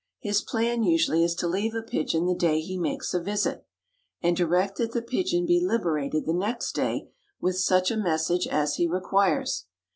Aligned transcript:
His 0.19 0.41
plan 0.41 0.81
usually 0.81 1.23
is 1.23 1.35
to 1.35 1.47
leave 1.47 1.75
a 1.75 1.83
pigeon 1.83 2.25
the 2.25 2.33
day 2.33 2.59
he 2.59 2.75
makes 2.75 3.13
a 3.13 3.21
visit, 3.21 3.67
and 4.19 4.35
direct 4.35 4.77
that 4.79 4.93
the 4.93 5.01
pigeon 5.03 5.45
be 5.45 5.63
liberated 5.63 6.25
the 6.25 6.33
next 6.33 6.71
day 6.73 7.09
with 7.39 7.59
such 7.59 7.91
a 7.91 7.97
message 7.97 8.47
as 8.47 8.77
he 8.77 8.87
requires. 8.87 9.67